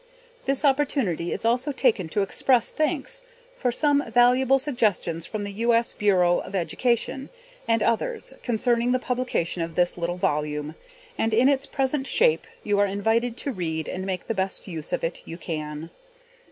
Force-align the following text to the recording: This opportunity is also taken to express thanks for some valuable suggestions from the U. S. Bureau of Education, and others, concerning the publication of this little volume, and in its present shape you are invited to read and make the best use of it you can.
This 0.45 0.65
opportunity 0.65 1.31
is 1.31 1.45
also 1.45 1.71
taken 1.71 2.09
to 2.09 2.23
express 2.23 2.71
thanks 2.71 3.21
for 3.55 3.71
some 3.71 4.03
valuable 4.11 4.57
suggestions 4.57 5.27
from 5.27 5.43
the 5.43 5.51
U. 5.53 5.75
S. 5.75 5.93
Bureau 5.93 6.39
of 6.39 6.55
Education, 6.55 7.29
and 7.67 7.83
others, 7.83 8.33
concerning 8.41 8.93
the 8.93 8.97
publication 8.97 9.61
of 9.61 9.75
this 9.75 9.99
little 9.99 10.17
volume, 10.17 10.73
and 11.19 11.35
in 11.35 11.47
its 11.47 11.67
present 11.67 12.07
shape 12.07 12.47
you 12.63 12.79
are 12.79 12.87
invited 12.87 13.37
to 13.37 13.51
read 13.51 13.87
and 13.87 14.03
make 14.03 14.25
the 14.25 14.33
best 14.33 14.67
use 14.67 14.91
of 14.91 15.03
it 15.03 15.21
you 15.25 15.37
can. 15.37 15.91